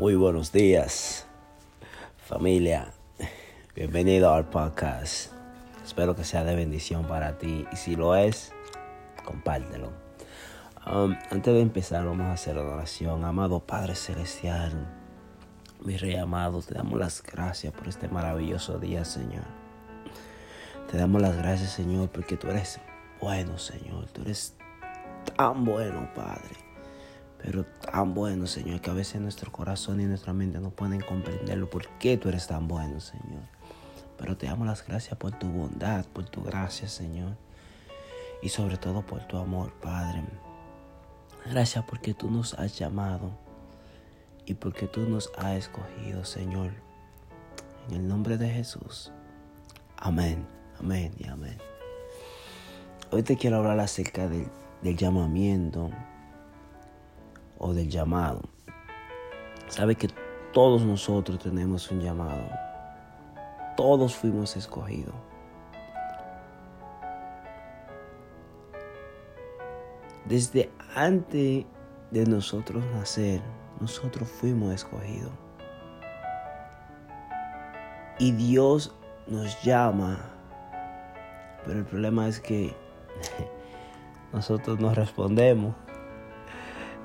Muy 0.00 0.14
buenos 0.14 0.50
días, 0.50 1.26
familia. 2.26 2.90
Bienvenido 3.76 4.32
al 4.32 4.48
podcast. 4.48 5.30
Espero 5.84 6.16
que 6.16 6.24
sea 6.24 6.42
de 6.42 6.56
bendición 6.56 7.04
para 7.04 7.36
ti 7.36 7.66
y 7.70 7.76
si 7.76 7.96
lo 7.96 8.16
es, 8.16 8.50
compártelo. 9.26 9.92
Um, 10.90 11.14
antes 11.30 11.52
de 11.52 11.60
empezar, 11.60 12.06
vamos 12.06 12.28
a 12.28 12.32
hacer 12.32 12.56
una 12.56 12.76
oración. 12.76 13.26
Amado 13.26 13.60
Padre 13.60 13.94
Celestial, 13.94 14.72
mi 15.84 15.98
Rey 15.98 16.16
amado, 16.16 16.62
te 16.62 16.72
damos 16.72 16.98
las 16.98 17.22
gracias 17.22 17.70
por 17.74 17.86
este 17.86 18.08
maravilloso 18.08 18.78
día, 18.78 19.04
Señor. 19.04 19.44
Te 20.90 20.96
damos 20.96 21.20
las 21.20 21.36
gracias, 21.36 21.72
Señor, 21.72 22.08
porque 22.08 22.38
tú 22.38 22.48
eres 22.48 22.80
bueno, 23.20 23.58
Señor. 23.58 24.06
Tú 24.14 24.22
eres 24.22 24.56
tan 25.36 25.62
bueno, 25.62 26.08
Padre. 26.14 26.69
Pero 27.42 27.64
tan 27.64 28.14
bueno, 28.14 28.46
Señor, 28.46 28.80
que 28.80 28.90
a 28.90 28.94
veces 28.94 29.20
nuestro 29.20 29.50
corazón 29.50 30.00
y 30.00 30.04
nuestra 30.04 30.32
mente 30.32 30.60
no 30.60 30.70
pueden 30.70 31.00
comprenderlo. 31.00 31.70
¿Por 31.70 31.88
qué 31.98 32.16
tú 32.16 32.28
eres 32.28 32.46
tan 32.46 32.68
bueno, 32.68 33.00
Señor? 33.00 33.42
Pero 34.18 34.36
te 34.36 34.46
damos 34.46 34.66
las 34.66 34.86
gracias 34.86 35.16
por 35.18 35.32
tu 35.32 35.48
bondad, 35.48 36.04
por 36.06 36.28
tu 36.28 36.42
gracia, 36.42 36.88
Señor. 36.88 37.36
Y 38.42 38.50
sobre 38.50 38.76
todo 38.76 39.02
por 39.02 39.26
tu 39.26 39.38
amor, 39.38 39.72
Padre. 39.80 40.22
Gracias 41.50 41.84
porque 41.84 42.12
tú 42.12 42.30
nos 42.30 42.54
has 42.54 42.78
llamado 42.78 43.30
y 44.44 44.54
porque 44.54 44.86
tú 44.86 45.08
nos 45.08 45.32
has 45.38 45.56
escogido, 45.56 46.24
Señor. 46.24 46.72
En 47.88 47.96
el 47.96 48.08
nombre 48.08 48.36
de 48.36 48.50
Jesús. 48.50 49.10
Amén, 49.96 50.46
amén 50.78 51.12
y 51.18 51.26
amén. 51.26 51.56
Hoy 53.10 53.22
te 53.22 53.36
quiero 53.36 53.56
hablar 53.56 53.80
acerca 53.80 54.28
del, 54.28 54.46
del 54.82 54.96
llamamiento 54.96 55.90
o 57.60 57.72
del 57.72 57.88
llamado. 57.88 58.40
Sabe 59.68 59.94
que 59.94 60.08
todos 60.52 60.82
nosotros 60.82 61.38
tenemos 61.38 61.90
un 61.92 62.00
llamado. 62.00 62.48
Todos 63.76 64.16
fuimos 64.16 64.56
escogidos. 64.56 65.14
Desde 70.24 70.70
antes 70.94 71.66
de 72.10 72.26
nosotros 72.26 72.84
nacer, 72.94 73.40
nosotros 73.78 74.28
fuimos 74.28 74.74
escogidos. 74.74 75.32
Y 78.18 78.32
Dios 78.32 78.94
nos 79.26 79.62
llama. 79.62 80.18
Pero 81.64 81.78
el 81.78 81.84
problema 81.84 82.26
es 82.26 82.40
que 82.40 82.74
nosotros 84.32 84.80
no 84.80 84.94
respondemos. 84.94 85.74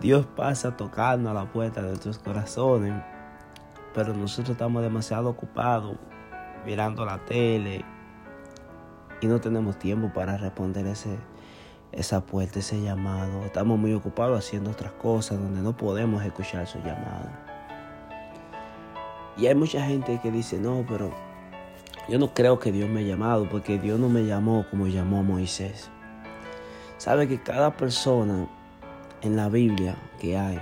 Dios 0.01 0.25
pasa 0.25 0.75
tocando 0.75 1.29
a 1.29 1.33
la 1.33 1.45
puerta 1.45 1.81
de 1.81 1.89
nuestros 1.89 2.19
corazones, 2.19 2.93
pero 3.93 4.13
nosotros 4.13 4.51
estamos 4.51 4.83
demasiado 4.83 5.29
ocupados 5.29 5.97
mirando 6.65 7.05
la 7.05 7.23
tele 7.25 7.85
y 9.21 9.27
no 9.27 9.39
tenemos 9.39 9.79
tiempo 9.79 10.11
para 10.13 10.37
responder 10.37 10.85
ese, 10.87 11.17
esa 11.91 12.25
puerta, 12.25 12.59
ese 12.59 12.81
llamado. 12.81 13.43
Estamos 13.45 13.79
muy 13.79 13.93
ocupados 13.93 14.37
haciendo 14.37 14.71
otras 14.71 14.91
cosas 14.93 15.39
donde 15.39 15.61
no 15.61 15.77
podemos 15.77 16.23
escuchar 16.23 16.67
su 16.67 16.79
llamado. 16.79 17.29
Y 19.37 19.47
hay 19.47 19.55
mucha 19.55 19.85
gente 19.85 20.19
que 20.21 20.31
dice, 20.31 20.59
no, 20.59 20.85
pero 20.87 21.11
yo 22.09 22.19
no 22.19 22.33
creo 22.33 22.59
que 22.59 22.71
Dios 22.71 22.89
me 22.89 22.99
haya 22.99 23.09
llamado 23.09 23.47
porque 23.49 23.79
Dios 23.79 23.99
no 23.99 24.09
me 24.09 24.25
llamó 24.25 24.65
como 24.69 24.87
llamó 24.87 25.19
a 25.19 25.23
Moisés. 25.23 25.89
Sabe 26.97 27.27
que 27.27 27.41
cada 27.41 27.75
persona 27.75 28.47
en 29.21 29.35
la 29.35 29.49
Biblia 29.49 29.95
que 30.19 30.37
hay, 30.37 30.59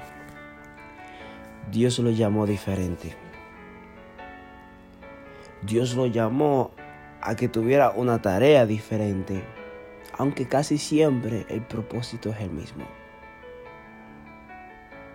Dios 1.71 1.99
lo 1.99 2.11
llamó 2.11 2.45
diferente. 2.45 3.15
Dios 5.61 5.95
lo 5.95 6.07
llamó 6.07 6.71
a 7.21 7.35
que 7.35 7.47
tuviera 7.47 7.91
una 7.91 8.21
tarea 8.21 8.65
diferente, 8.65 9.43
aunque 10.17 10.47
casi 10.47 10.77
siempre 10.77 11.45
el 11.49 11.61
propósito 11.61 12.29
es 12.29 12.41
el 12.41 12.49
mismo. 12.49 12.85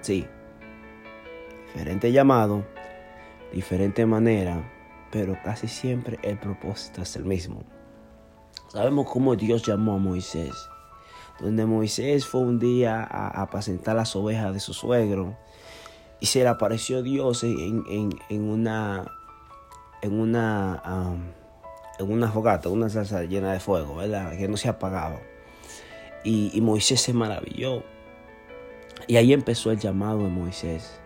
Sí, 0.00 0.26
diferente 1.66 2.12
llamado, 2.12 2.64
diferente 3.52 4.06
manera, 4.06 4.62
pero 5.10 5.36
casi 5.44 5.68
siempre 5.68 6.18
el 6.22 6.38
propósito 6.38 7.02
es 7.02 7.14
el 7.16 7.24
mismo. 7.24 7.62
Sabemos 8.68 9.10
cómo 9.10 9.36
Dios 9.36 9.62
llamó 9.66 9.94
a 9.94 9.98
Moisés 9.98 10.54
donde 11.40 11.66
Moisés 11.66 12.26
fue 12.26 12.40
un 12.40 12.58
día 12.58 13.02
a 13.02 13.42
apacentar 13.42 13.96
las 13.96 14.14
ovejas 14.16 14.52
de 14.52 14.60
su 14.60 14.74
suegro 14.74 15.36
y 16.20 16.26
se 16.26 16.40
le 16.40 16.48
apareció 16.48 17.02
Dios 17.02 17.44
en, 17.44 17.84
una 18.30 19.06
en 20.02 20.20
una 20.20 20.82
en 21.98 22.12
una 22.12 22.30
fogata, 22.30 22.68
una 22.68 22.88
salsa 22.88 23.24
llena 23.24 23.52
de 23.52 23.60
fuego, 23.60 23.96
¿verdad? 23.96 24.36
Que 24.36 24.48
no 24.48 24.56
se 24.56 24.68
apagaba. 24.68 25.20
Y, 26.24 26.60
Moisés 26.60 27.00
se 27.00 27.12
maravilló. 27.12 27.82
Y 29.06 29.16
ahí 29.16 29.32
empezó 29.32 29.70
el 29.70 29.78
llamado 29.78 30.24
de 30.24 30.28
Moisés. 30.28 31.00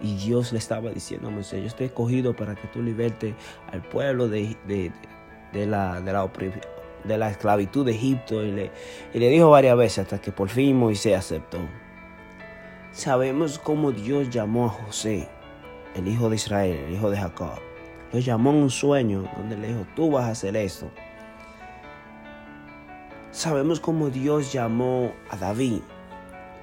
Y 0.00 0.16
Dios 0.16 0.52
le 0.52 0.58
estaba 0.58 0.90
diciendo 0.90 1.28
a 1.28 1.30
Moisés, 1.30 1.60
yo 1.60 1.66
estoy 1.66 1.86
escogido 1.86 2.36
para 2.36 2.54
que 2.54 2.68
tú 2.68 2.82
libertes 2.82 3.34
al 3.72 3.82
pueblo 3.82 4.28
de, 4.28 4.56
de, 4.66 4.92
de 5.52 5.66
la, 5.66 6.00
de 6.00 6.12
la 6.12 6.22
de 7.04 7.18
la 7.18 7.30
esclavitud 7.30 7.84
de 7.84 7.92
Egipto 7.92 8.42
y 8.42 8.50
le, 8.50 8.70
le 9.12 9.28
dijo 9.28 9.50
varias 9.50 9.76
veces 9.76 9.98
hasta 10.00 10.20
que 10.20 10.32
por 10.32 10.48
fin 10.48 10.76
Moisés 10.76 11.16
aceptó. 11.16 11.58
Sabemos 12.92 13.58
cómo 13.58 13.92
Dios 13.92 14.30
llamó 14.30 14.66
a 14.66 14.70
José, 14.70 15.28
el 15.94 16.08
hijo 16.08 16.28
de 16.30 16.36
Israel, 16.36 16.84
el 16.88 16.94
hijo 16.94 17.10
de 17.10 17.18
Jacob. 17.18 17.60
Lo 18.12 18.18
llamó 18.18 18.50
en 18.50 18.56
un 18.56 18.70
sueño 18.70 19.30
donde 19.36 19.56
le 19.56 19.68
dijo, 19.68 19.86
tú 19.94 20.10
vas 20.10 20.24
a 20.24 20.30
hacer 20.30 20.56
esto. 20.56 20.90
Sabemos 23.30 23.78
cómo 23.78 24.08
Dios 24.08 24.52
llamó 24.52 25.12
a 25.30 25.36
David, 25.36 25.80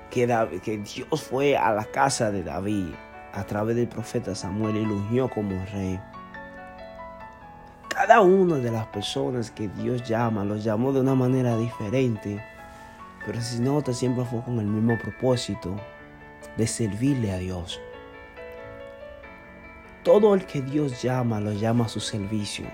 que, 0.09 0.25
David, 0.27 0.59
que 0.61 0.79
Dios 0.79 1.21
fue 1.21 1.55
a 1.55 1.71
la 1.71 1.85
casa 1.85 2.31
de 2.31 2.43
David 2.43 2.87
a 3.33 3.43
través 3.45 3.75
del 3.75 3.87
profeta 3.87 4.33
Samuel 4.33 4.77
y 4.77 4.85
lo 4.85 4.95
unió 4.95 5.29
como 5.29 5.63
rey. 5.71 5.99
Cada 8.15 8.27
una 8.27 8.55
de 8.59 8.71
las 8.71 8.87
personas 8.87 9.51
que 9.51 9.67
Dios 9.67 10.01
llama, 10.07 10.45
los 10.45 10.63
llamó 10.63 10.93
de 10.93 11.01
una 11.01 11.15
manera 11.15 11.57
diferente. 11.57 12.41
Pero 13.25 13.41
si 13.41 13.59
nota, 13.59 13.91
siempre 13.91 14.23
fue 14.23 14.41
con 14.41 14.57
el 14.57 14.67
mismo 14.67 14.97
propósito 14.97 15.75
de 16.55 16.65
servirle 16.65 17.33
a 17.33 17.39
Dios. 17.39 17.81
Todo 20.01 20.33
el 20.33 20.45
que 20.45 20.61
Dios 20.61 21.01
llama, 21.01 21.41
lo 21.41 21.51
llama 21.51 21.87
a 21.87 21.89
su 21.89 21.99
servicio. 21.99 22.65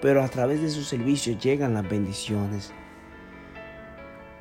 Pero 0.00 0.24
a 0.24 0.28
través 0.28 0.62
de 0.62 0.70
su 0.70 0.82
servicio 0.82 1.38
llegan 1.38 1.74
las 1.74 1.86
bendiciones. 1.86 2.72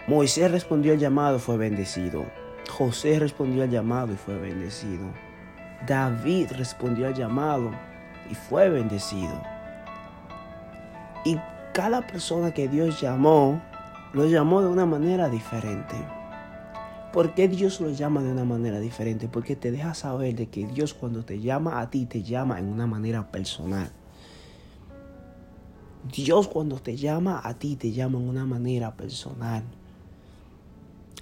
Moisés 0.08 0.50
respondió 0.50 0.94
al 0.94 1.00
llamado 1.00 1.36
y 1.36 1.42
fue 1.42 1.58
bendecido. 1.58 2.24
José 2.70 3.20
respondió 3.20 3.64
al 3.64 3.72
llamado 3.72 4.14
y 4.14 4.16
fue 4.16 4.38
bendecido. 4.38 5.04
David 5.86 6.54
respondió 6.54 7.08
al 7.08 7.14
llamado 7.14 7.72
y 8.32 8.36
fue 8.36 8.70
bendecido. 8.70 9.59
Y 11.24 11.38
cada 11.74 12.08
persona 12.08 12.54
que 12.54 12.68
Dios 12.68 13.02
llamó, 13.02 13.62
lo 14.14 14.26
llamó 14.28 14.62
de 14.62 14.68
una 14.68 14.86
manera 14.86 15.30
diferente. 15.30 15.96
¿Por 17.14 17.34
qué 17.34 17.48
Dios 17.48 17.82
lo 17.82 17.90
llama 17.90 18.22
de 18.22 18.32
una 18.32 18.46
manera 18.46 18.80
diferente? 18.80 19.28
Porque 19.28 19.56
te 19.56 19.72
deja 19.72 19.94
saber 19.94 20.36
de 20.36 20.48
que 20.48 20.68
Dios 20.68 20.94
cuando 20.94 21.26
te 21.26 21.40
llama 21.40 21.82
a 21.82 21.90
ti, 21.90 22.06
te 22.06 22.22
llama 22.22 22.60
en 22.60 22.68
una 22.68 22.86
manera 22.86 23.32
personal. 23.32 23.92
Dios 26.14 26.48
cuando 26.48 26.80
te 26.80 26.96
llama 26.96 27.42
a 27.44 27.58
ti, 27.58 27.76
te 27.76 27.92
llama 27.92 28.20
en 28.20 28.30
una 28.30 28.46
manera 28.46 28.96
personal. 28.96 29.64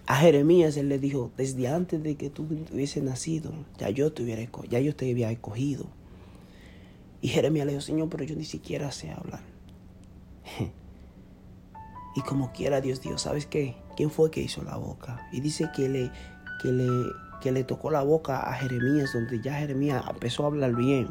A 0.06 0.16
Jeremías 0.16 0.78
él 0.78 0.90
le 0.90 1.00
dijo, 1.00 1.32
desde 1.36 1.68
antes 1.68 2.02
de 2.04 2.16
que 2.16 2.30
tú 2.30 2.48
hubiese 2.72 3.02
nacido, 3.02 3.52
ya 3.78 3.90
yo 3.90 4.14
te, 4.14 4.24
hubiera, 4.24 4.50
ya 4.70 4.80
yo 4.80 4.96
te 4.96 5.10
había 5.10 5.32
escogido. 5.32 5.86
Y 7.22 7.30
Jeremías 7.30 7.66
le 7.66 7.74
dijo, 7.74 7.82
Señor, 7.82 8.10
pero 8.10 8.24
yo 8.24 8.36
ni 8.36 8.46
siquiera 8.46 8.92
sé 8.92 9.12
hablar. 9.12 9.57
Y 12.18 12.22
como 12.22 12.52
quiera 12.52 12.82
Dios 12.82 13.00
dijo, 13.00 13.20
¿sabes 13.20 13.46
qué? 13.46 13.78
¿Quién 13.96 14.10
fue 14.10 14.32
que 14.32 14.42
hizo 14.42 14.64
la 14.64 14.76
boca? 14.76 15.28
Y 15.32 15.40
dice 15.40 15.70
que 15.76 15.88
le, 15.88 16.12
que 16.60 16.72
le, 16.72 16.88
que 17.42 17.52
le 17.52 17.64
tocó 17.64 17.92
la 17.92 18.02
boca 18.02 18.40
a 18.40 18.54
Jeremías, 18.54 19.14
donde 19.14 19.40
ya 19.40 19.54
Jeremías 19.54 20.04
empezó 20.10 20.44
a 20.44 20.48
hablar 20.48 20.74
bien. 20.74 21.10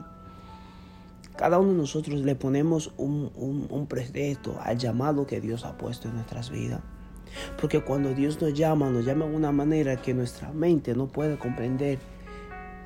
Cada 1.36 1.60
uno 1.60 1.70
de 1.70 1.78
nosotros 1.78 2.18
le 2.18 2.34
ponemos 2.34 2.92
un, 2.96 3.30
un, 3.70 3.86
pretexto 3.86 4.58
al 4.60 4.78
llamado 4.78 5.28
que 5.28 5.40
Dios 5.40 5.64
ha 5.64 5.78
puesto 5.78 6.08
en 6.08 6.14
nuestras 6.14 6.50
vidas. 6.50 6.80
Porque 7.60 7.82
cuando 7.82 8.12
Dios 8.12 8.40
nos 8.42 8.52
llama, 8.54 8.90
nos 8.90 9.04
llama 9.04 9.26
de 9.26 9.36
una 9.36 9.52
manera 9.52 10.02
que 10.02 10.12
nuestra 10.12 10.52
mente 10.52 10.96
no 10.96 11.06
puede 11.06 11.38
comprender 11.38 12.00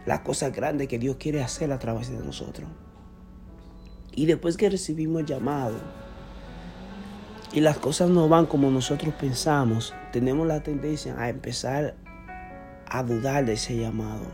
la 0.05 0.23
cosa 0.23 0.51
grande 0.51 0.89
que 0.89 0.99
Dios 0.99 1.17
quiere 1.17 1.43
hacer 1.43 1.73
a 1.73 1.79
través 1.79 2.11
de 2.11 2.19
nosotros. 2.19 2.69
Y 4.13 4.27
después 4.27 4.59
que 4.59 4.69
recibimos 4.69 5.25
llamado, 5.25 5.77
y 7.53 7.61
las 7.61 7.79
cosas 7.79 8.11
no 8.11 8.29
van 8.29 8.47
como 8.47 8.71
nosotros 8.71 9.13
pensamos, 9.15 9.95
tenemos 10.13 10.47
la 10.47 10.63
tendencia 10.63 11.21
a 11.21 11.29
empezar 11.29 11.97
a 12.87 13.03
dudar 13.03 13.45
de 13.45 13.55
ese 13.55 13.77
llamado. 13.77 14.27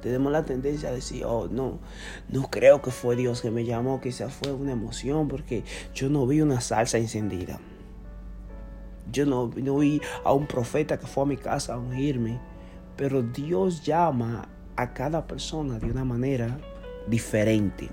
Tenemos 0.00 0.32
la 0.32 0.44
tendencia 0.44 0.88
a 0.88 0.92
decir, 0.92 1.24
oh, 1.24 1.48
no, 1.48 1.78
no 2.28 2.50
creo 2.50 2.82
que 2.82 2.90
fue 2.90 3.14
Dios 3.14 3.40
que 3.40 3.50
me 3.50 3.64
llamó, 3.64 4.00
quizás 4.00 4.32
fue 4.32 4.52
una 4.52 4.72
emoción, 4.72 5.28
porque 5.28 5.64
yo 5.94 6.08
no 6.08 6.26
vi 6.26 6.40
una 6.40 6.60
salsa 6.60 6.98
encendida. 6.98 7.60
Yo 9.10 9.26
no, 9.26 9.50
no 9.56 9.78
vi 9.78 10.00
a 10.24 10.32
un 10.32 10.46
profeta 10.46 10.98
que 10.98 11.06
fue 11.06 11.24
a 11.24 11.26
mi 11.26 11.36
casa 11.36 11.74
a 11.74 11.78
ungirme. 11.78 12.40
Pero 12.96 13.22
Dios 13.22 13.84
llama 13.84 14.48
a 14.76 14.92
cada 14.92 15.26
persona 15.26 15.78
de 15.78 15.90
una 15.90 16.04
manera 16.04 16.58
diferente. 17.06 17.90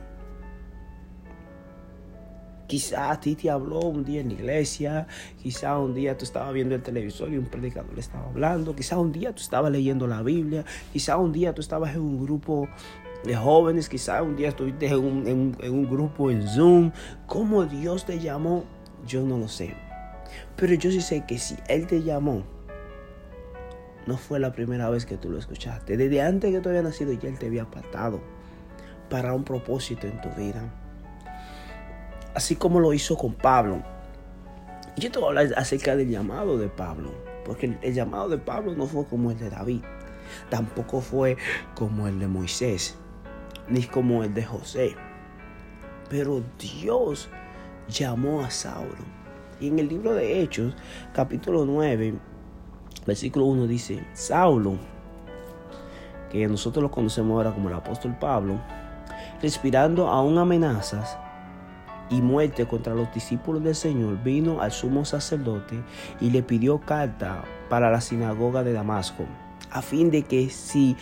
Quizá 2.69 3.09
a 3.09 3.19
ti 3.19 3.35
te 3.35 3.49
habló 3.49 3.79
un 3.79 4.03
día 4.05 4.21
en 4.21 4.27
la 4.27 4.33
iglesia, 4.35 5.07
quizá 5.41 5.79
un 5.79 5.95
día 5.95 6.15
tú 6.15 6.23
estabas 6.23 6.53
viendo 6.53 6.75
el 6.75 6.83
televisor 6.83 7.33
y 7.33 7.37
un 7.39 7.45
predicador 7.45 7.91
le 7.95 7.99
estaba 7.99 8.27
hablando, 8.27 8.75
quizá 8.75 8.99
un 8.99 9.11
día 9.11 9.33
tú 9.33 9.41
estabas 9.41 9.71
leyendo 9.71 10.05
la 10.05 10.21
Biblia, 10.21 10.63
quizá 10.93 11.17
un 11.17 11.31
día 11.31 11.55
tú 11.55 11.61
estabas 11.61 11.95
en 11.95 12.01
un 12.01 12.23
grupo 12.23 12.69
de 13.23 13.35
jóvenes, 13.35 13.89
quizá 13.89 14.21
un 14.21 14.35
día 14.35 14.49
estuviste 14.49 14.85
en 14.85 14.99
un, 14.99 15.57
en 15.59 15.73
un 15.73 15.89
grupo 15.89 16.29
en 16.29 16.47
Zoom. 16.47 16.91
¿Cómo 17.25 17.65
Dios 17.65 18.05
te 18.05 18.19
llamó? 18.19 18.65
Yo 19.07 19.23
no 19.23 19.39
lo 19.39 19.47
sé. 19.47 19.73
Pero 20.55 20.75
yo 20.75 20.91
sí 20.91 21.01
sé 21.01 21.25
que 21.25 21.39
si 21.39 21.55
Él 21.69 21.87
te 21.87 22.03
llamó, 22.03 22.43
no 24.05 24.15
fue 24.15 24.39
la 24.39 24.51
primera 24.51 24.91
vez 24.91 25.07
que 25.07 25.17
tú 25.17 25.31
lo 25.31 25.39
escuchaste. 25.39 25.97
Desde 25.97 26.21
antes 26.21 26.53
que 26.53 26.59
tú 26.59 26.69
habías 26.69 26.83
nacido 26.83 27.13
ya 27.13 27.29
Él 27.29 27.39
te 27.39 27.47
había 27.47 27.63
apartado 27.63 28.21
para 29.09 29.33
un 29.33 29.43
propósito 29.43 30.05
en 30.05 30.21
tu 30.21 30.29
vida 30.39 30.71
así 32.33 32.55
como 32.55 32.79
lo 32.79 32.93
hizo 32.93 33.17
con 33.17 33.33
Pablo. 33.33 33.83
Yo 34.97 35.11
te 35.11 35.19
voy 35.19 35.27
a 35.27 35.29
hablar 35.29 35.59
acerca 35.59 35.95
del 35.95 36.09
llamado 36.09 36.57
de 36.57 36.67
Pablo, 36.67 37.11
porque 37.45 37.77
el, 37.81 37.93
llamado 37.93 38.29
de 38.29 38.37
Pablo 38.37 38.73
no 38.75 38.85
fue 38.85 39.05
como 39.05 39.31
el 39.31 39.39
de 39.39 39.49
David, 39.49 39.81
tampoco 40.49 41.01
fue 41.01 41.37
como 41.75 42.07
el 42.07 42.19
de 42.19 42.27
Moisés, 42.27 42.97
ni 43.69 43.83
como 43.83 44.23
el 44.23 44.33
de 44.33 44.43
José. 44.43 44.95
Pero 46.09 46.43
Dios 46.59 47.29
llamó 47.87 48.41
a 48.43 48.49
Saulo. 48.49 49.19
Y 49.59 49.67
en 49.67 49.79
el 49.79 49.89
libro 49.89 50.13
de 50.13 50.41
Hechos, 50.41 50.75
capítulo 51.13 51.65
9, 51.65 52.15
versículo 53.05 53.45
1 53.45 53.67
dice, 53.67 54.05
Saulo, 54.13 54.77
que 56.29 56.47
nosotros 56.47 56.83
lo 56.83 56.91
conocemos 56.91 57.35
ahora 57.35 57.53
como 57.53 57.69
el 57.69 57.75
apóstol 57.75 58.15
Pablo, 58.19 58.59
respirando 59.41 60.07
aún 60.07 60.37
amenazas, 60.37 61.17
y 62.09 62.21
muerte 62.21 62.65
contra 62.65 62.95
los 62.95 63.13
discípulos 63.13 63.63
del 63.63 63.75
Señor, 63.75 64.21
vino 64.23 64.61
al 64.61 64.71
sumo 64.71 65.05
sacerdote 65.05 65.83
y 66.19 66.29
le 66.31 66.43
pidió 66.43 66.79
carta 66.79 67.43
para 67.69 67.91
la 67.91 68.01
sinagoga 68.01 68.63
de 68.63 68.73
Damasco, 68.73 69.25
a 69.71 69.81
fin 69.81 70.09
de 70.11 70.23
que 70.23 70.49
si 70.49 70.95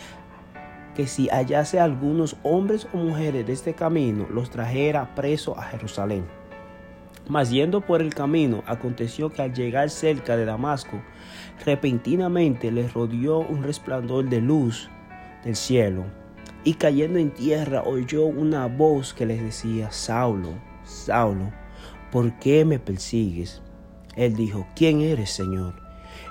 que 0.94 1.06
si 1.06 1.28
hallase 1.28 1.78
algunos 1.78 2.34
hombres 2.42 2.88
o 2.92 2.96
mujeres 2.96 3.46
de 3.46 3.52
este 3.52 3.72
camino, 3.72 4.26
los 4.32 4.50
trajera 4.50 5.14
preso 5.14 5.56
a 5.56 5.62
Jerusalén. 5.62 6.24
Mas 7.28 7.50
yendo 7.50 7.82
por 7.82 8.02
el 8.02 8.12
camino, 8.12 8.64
aconteció 8.66 9.30
que 9.30 9.42
al 9.42 9.54
llegar 9.54 9.90
cerca 9.90 10.36
de 10.36 10.44
Damasco, 10.44 11.00
repentinamente 11.64 12.72
le 12.72 12.88
rodeó 12.88 13.38
un 13.38 13.62
resplandor 13.62 14.28
de 14.28 14.40
luz 14.40 14.90
del 15.44 15.54
cielo, 15.54 16.02
y 16.64 16.74
cayendo 16.74 17.20
en 17.20 17.30
tierra 17.30 17.84
oyó 17.84 18.24
una 18.24 18.66
voz 18.66 19.14
que 19.14 19.24
le 19.24 19.40
decía, 19.40 19.92
Saulo, 19.92 20.54
Saulo, 20.88 21.52
¿por 22.10 22.38
qué 22.38 22.64
me 22.64 22.78
persigues? 22.78 23.60
Él 24.16 24.34
dijo, 24.34 24.66
¿quién 24.74 25.00
eres, 25.00 25.30
Señor? 25.30 25.74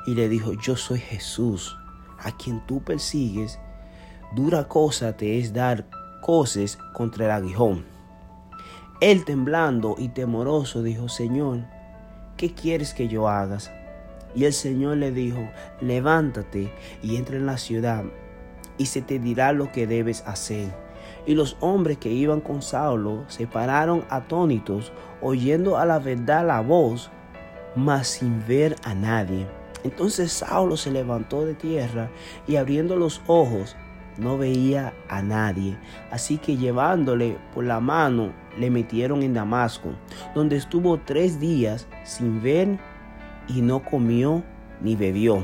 Y 0.07 0.15
le 0.15 0.27
dijo, 0.27 0.53
yo 0.53 0.75
soy 0.75 0.99
Jesús, 0.99 1.77
a 2.19 2.35
quien 2.35 2.65
tú 2.65 2.81
persigues. 2.81 3.59
Dura 4.35 4.67
cosa 4.67 5.15
te 5.15 5.39
es 5.39 5.53
dar 5.53 5.87
cosas 6.21 6.77
contra 6.93 7.25
el 7.25 7.31
aguijón. 7.31 7.85
Él 8.99 9.25
temblando 9.25 9.95
y 9.97 10.09
temoroso 10.09 10.81
dijo, 10.81 11.07
Señor, 11.07 11.65
¿qué 12.35 12.53
quieres 12.53 12.93
que 12.93 13.07
yo 13.07 13.29
hagas? 13.29 13.71
Y 14.35 14.45
el 14.45 14.53
Señor 14.53 14.97
le 14.97 15.11
dijo, 15.11 15.47
levántate 15.81 16.73
y 17.03 17.15
entra 17.15 17.37
en 17.37 17.45
la 17.45 17.57
ciudad, 17.57 18.03
y 18.77 18.87
se 18.87 19.01
te 19.01 19.19
dirá 19.19 19.53
lo 19.53 19.71
que 19.71 19.85
debes 19.85 20.23
hacer. 20.25 20.86
Y 21.27 21.35
los 21.35 21.57
hombres 21.59 21.99
que 21.99 22.09
iban 22.09 22.41
con 22.41 22.63
Saulo 22.63 23.25
se 23.27 23.45
pararon 23.45 24.03
atónitos, 24.09 24.91
oyendo 25.21 25.77
a 25.77 25.85
la 25.85 25.99
verdad 25.99 26.47
la 26.47 26.61
voz, 26.61 27.11
mas 27.75 28.07
sin 28.07 28.43
ver 28.47 28.75
a 28.83 28.95
nadie. 28.95 29.45
Entonces 29.83 30.31
Saulo 30.31 30.77
se 30.77 30.89
levantó 30.89 31.45
de 31.45 31.53
tierra 31.53 32.09
y 32.47 32.55
abriendo 32.55 32.95
los 32.95 33.21
ojos 33.27 33.75
no 34.17 34.37
veía 34.37 34.93
a 35.09 35.21
nadie. 35.21 35.77
Así 36.11 36.37
que 36.37 36.57
llevándole 36.57 37.37
por 37.53 37.65
la 37.65 37.79
mano 37.79 38.31
le 38.57 38.71
metieron 38.71 39.21
en 39.21 39.33
Damasco, 39.33 39.89
donde 40.33 40.55
estuvo 40.55 40.97
tres 40.97 41.39
días 41.39 41.87
sin 42.03 42.41
ver 42.41 42.79
y 43.47 43.61
no 43.61 43.83
comió 43.83 44.43
ni 44.81 44.95
bebió. 44.95 45.43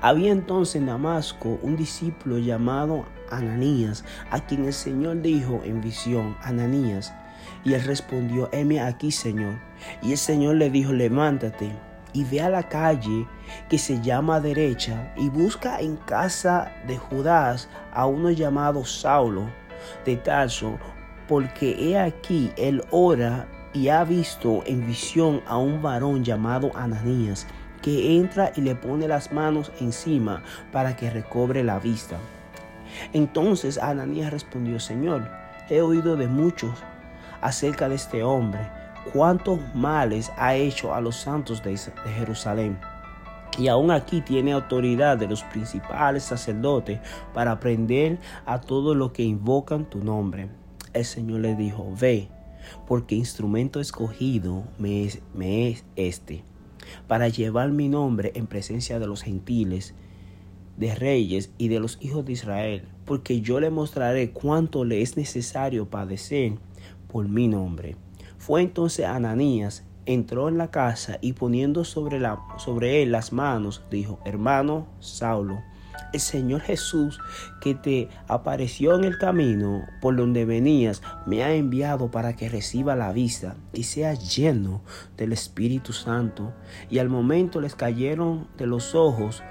Había 0.00 0.32
entonces 0.32 0.76
en 0.76 0.86
Damasco 0.86 1.58
un 1.62 1.76
discípulo 1.76 2.38
llamado 2.38 3.04
Ananías, 3.32 4.04
a 4.30 4.40
quien 4.40 4.64
el 4.66 4.72
Señor 4.72 5.22
dijo 5.22 5.60
en 5.64 5.80
visión, 5.80 6.36
Ananías. 6.42 7.12
Y 7.64 7.74
él 7.74 7.84
respondió, 7.84 8.48
heme 8.52 8.80
aquí, 8.80 9.10
Señor. 9.12 9.54
Y 10.02 10.12
el 10.12 10.18
Señor 10.18 10.56
le 10.56 10.70
dijo, 10.70 10.92
levántate 10.92 11.72
y 12.12 12.24
ve 12.24 12.40
a 12.40 12.50
la 12.50 12.68
calle 12.68 13.26
que 13.68 13.78
se 13.78 14.00
llama 14.00 14.40
derecha 14.40 15.12
y 15.16 15.28
busca 15.28 15.80
en 15.80 15.96
casa 15.96 16.72
de 16.86 16.98
Judas 16.98 17.68
a 17.92 18.06
uno 18.06 18.30
llamado 18.30 18.84
Saulo 18.84 19.48
de 20.04 20.16
Tarso, 20.16 20.78
porque 21.28 21.76
he 21.78 21.98
aquí 21.98 22.52
él 22.56 22.84
ora 22.90 23.48
y 23.72 23.88
ha 23.88 24.04
visto 24.04 24.62
en 24.66 24.86
visión 24.86 25.42
a 25.46 25.56
un 25.56 25.80
varón 25.82 26.24
llamado 26.24 26.70
Ananías, 26.74 27.46
que 27.80 28.16
entra 28.18 28.52
y 28.54 28.60
le 28.60 28.74
pone 28.74 29.08
las 29.08 29.32
manos 29.32 29.72
encima 29.80 30.42
para 30.70 30.94
que 30.94 31.10
recobre 31.10 31.64
la 31.64 31.78
vista. 31.78 32.16
Entonces 33.12 33.78
Ananías 33.78 34.32
respondió, 34.32 34.80
Señor, 34.80 35.28
he 35.68 35.80
oído 35.80 36.16
de 36.16 36.28
muchos 36.28 36.72
acerca 37.40 37.88
de 37.88 37.96
este 37.96 38.22
hombre, 38.22 38.60
cuántos 39.12 39.58
males 39.74 40.30
ha 40.36 40.54
hecho 40.54 40.94
a 40.94 41.00
los 41.00 41.16
santos 41.16 41.62
de, 41.62 41.76
Jerusalén. 41.76 42.78
Y 43.58 43.68
aún 43.68 43.90
aquí 43.90 44.22
tiene 44.22 44.52
autoridad 44.52 45.18
de 45.18 45.28
los 45.28 45.42
principales 45.44 46.22
sacerdotes 46.22 47.00
para 47.34 47.60
prender 47.60 48.18
a 48.46 48.60
todos 48.60 48.96
los 48.96 49.12
que 49.12 49.24
invocan 49.24 49.84
tu 49.84 50.02
nombre. 50.02 50.48
El 50.94 51.04
Señor 51.04 51.40
le 51.40 51.54
dijo, 51.54 51.86
ve, 52.00 52.28
porque 52.86 53.14
instrumento 53.14 53.80
escogido 53.80 54.64
me 54.78 55.10
me 55.34 55.68
es 55.68 55.84
este, 55.96 56.44
para 57.08 57.28
llevar 57.28 57.70
mi 57.70 57.88
nombre 57.88 58.32
en 58.34 58.46
presencia 58.46 58.98
de 58.98 59.06
los 59.06 59.22
gentiles 59.22 59.94
de 60.76 60.94
reyes 60.94 61.50
y 61.58 61.68
de 61.68 61.80
los 61.80 61.98
hijos 62.00 62.24
de 62.24 62.32
Israel, 62.32 62.88
porque 63.04 63.40
yo 63.40 63.60
le 63.60 63.70
mostraré 63.70 64.30
cuánto 64.30 64.84
le 64.84 65.02
es 65.02 65.16
necesario 65.16 65.88
padecer 65.88 66.54
por 67.08 67.28
mi 67.28 67.48
nombre. 67.48 67.96
Fue 68.38 68.62
entonces 68.62 69.06
Ananías, 69.06 69.84
entró 70.06 70.48
en 70.48 70.58
la 70.58 70.70
casa 70.70 71.18
y 71.20 71.34
poniendo 71.34 71.84
sobre, 71.84 72.18
la, 72.18 72.40
sobre 72.58 73.02
él 73.02 73.12
las 73.12 73.32
manos, 73.32 73.82
dijo, 73.90 74.18
hermano 74.24 74.86
Saulo, 75.00 75.62
el 76.12 76.20
Señor 76.20 76.60
Jesús 76.60 77.20
que 77.60 77.74
te 77.74 78.08
apareció 78.28 78.94
en 78.94 79.04
el 79.04 79.18
camino 79.18 79.82
por 80.00 80.16
donde 80.16 80.44
venías, 80.44 81.02
me 81.26 81.42
ha 81.42 81.54
enviado 81.54 82.10
para 82.10 82.34
que 82.36 82.48
reciba 82.48 82.96
la 82.96 83.12
vista 83.12 83.56
y 83.72 83.84
sea 83.84 84.14
lleno 84.14 84.82
del 85.16 85.32
Espíritu 85.32 85.92
Santo. 85.92 86.52
Y 86.90 86.98
al 86.98 87.08
momento 87.08 87.60
les 87.60 87.74
cayeron 87.74 88.48
de 88.58 88.66
los 88.66 88.94
ojos 88.94 89.42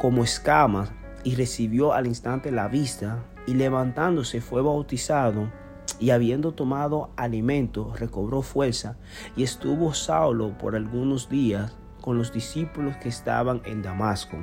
como 0.00 0.24
escamas 0.24 0.90
y 1.24 1.34
recibió 1.34 1.92
al 1.92 2.06
instante 2.06 2.50
la 2.50 2.68
vista 2.68 3.22
y 3.46 3.52
levantándose 3.52 4.40
fue 4.40 4.62
bautizado 4.62 5.52
y 5.98 6.08
habiendo 6.08 6.52
tomado 6.52 7.10
alimento 7.16 7.92
recobró 7.94 8.40
fuerza 8.40 8.96
y 9.36 9.42
estuvo 9.42 9.92
Saulo 9.92 10.56
por 10.56 10.74
algunos 10.74 11.28
días 11.28 11.76
con 12.00 12.16
los 12.16 12.32
discípulos 12.32 12.96
que 12.96 13.10
estaban 13.10 13.60
en 13.66 13.82
Damasco. 13.82 14.38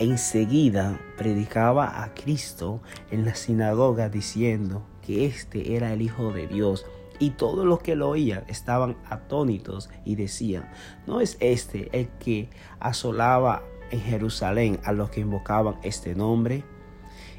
Enseguida 0.00 1.00
predicaba 1.16 2.02
a 2.02 2.12
Cristo 2.12 2.82
en 3.12 3.24
la 3.24 3.36
sinagoga 3.36 4.08
diciendo 4.08 4.84
que 5.00 5.26
éste 5.26 5.76
era 5.76 5.92
el 5.92 6.02
Hijo 6.02 6.32
de 6.32 6.48
Dios. 6.48 6.84
Y 7.18 7.30
todos 7.30 7.64
los 7.64 7.80
que 7.80 7.96
lo 7.96 8.10
oían 8.10 8.44
estaban 8.46 8.98
atónitos 9.08 9.88
y 10.04 10.16
decían, 10.16 10.68
¿no 11.06 11.22
es 11.22 11.38
este 11.40 11.88
el 11.98 12.08
que 12.18 12.50
asolaba 12.78 13.62
en 13.90 14.00
Jerusalén 14.00 14.80
a 14.84 14.92
los 14.92 15.10
que 15.10 15.20
invocaban 15.20 15.76
este 15.82 16.14
nombre. 16.14 16.64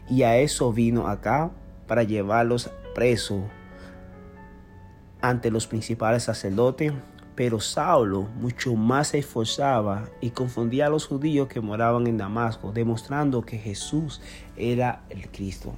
Y 0.09 0.23
a 0.23 0.37
eso 0.37 0.71
vino 0.71 1.07
acá 1.07 1.51
para 1.87 2.03
llevarlos 2.03 2.71
presos 2.95 3.43
ante 5.21 5.51
los 5.51 5.67
principales 5.67 6.23
sacerdotes. 6.23 6.93
Pero 7.35 7.59
Saulo 7.59 8.23
mucho 8.39 8.75
más 8.75 9.09
se 9.09 9.19
esforzaba 9.19 10.09
y 10.21 10.31
confundía 10.31 10.87
a 10.87 10.89
los 10.89 11.05
judíos 11.05 11.47
que 11.47 11.61
moraban 11.61 12.07
en 12.07 12.17
Damasco, 12.17 12.71
demostrando 12.71 13.43
que 13.43 13.59
Jesús 13.59 14.21
era 14.55 15.03
el 15.09 15.29
Cristo. 15.29 15.75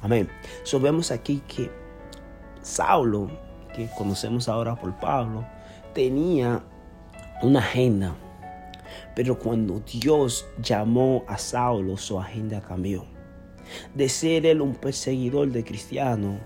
Amén. 0.00 0.30
So 0.62 0.80
vemos 0.80 1.10
aquí 1.10 1.42
que 1.46 1.70
Saulo, 2.62 3.28
que 3.74 3.90
conocemos 3.98 4.48
ahora 4.48 4.76
por 4.76 4.94
Pablo, 4.98 5.44
tenía 5.94 6.62
una 7.42 7.60
agenda. 7.60 8.14
Pero 9.14 9.38
cuando 9.38 9.80
Dios 9.80 10.46
llamó 10.62 11.24
a 11.26 11.38
Saulo, 11.38 11.96
su 11.96 12.18
agenda 12.18 12.60
cambió. 12.60 13.04
De 13.94 14.08
ser 14.08 14.46
él 14.46 14.60
un 14.60 14.74
perseguidor 14.74 15.50
de 15.50 15.64
cristianos, 15.64 16.40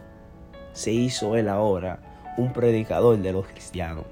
se 0.72 0.92
hizo 0.92 1.36
él 1.36 1.48
ahora 1.48 2.00
un 2.36 2.52
predicador 2.52 3.18
de 3.18 3.32
los 3.32 3.46
cristianos 3.46 4.04